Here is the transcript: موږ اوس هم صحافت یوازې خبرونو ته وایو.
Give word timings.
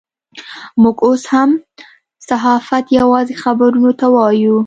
موږ 0.81 0.97
اوس 1.07 1.21
هم 1.33 1.49
صحافت 2.29 2.85
یوازې 2.99 3.35
خبرونو 3.43 3.91
ته 3.99 4.05
وایو. 4.15 4.57